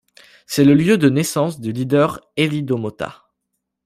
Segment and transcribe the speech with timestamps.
[0.47, 3.21] C'est le lieu de naissance du leader Élie Domota.